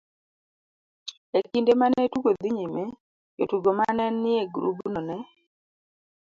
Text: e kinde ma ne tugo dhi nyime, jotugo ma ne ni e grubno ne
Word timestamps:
e 1.37 1.39
kinde 1.49 1.73
ma 1.79 1.87
ne 1.89 2.03
tugo 2.11 2.31
dhi 2.41 2.49
nyime, 2.57 2.83
jotugo 3.37 3.69
ma 3.79 3.85
ne 3.97 4.05
ni 4.21 4.31
e 4.41 4.43
grubno 4.53 4.99
ne 5.07 5.17